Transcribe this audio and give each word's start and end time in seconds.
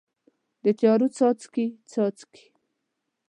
د 0.63 0.65
تیارو 0.79 1.07
څاڅکي، 1.17 1.65
څاڅي 1.91 2.43